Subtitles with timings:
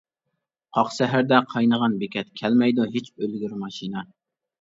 [0.77, 4.03] قاق سەھەردە قاينىغان بېكەت، كەلمەيدۇ ھېچ ئۆلگۈر ماشىنا.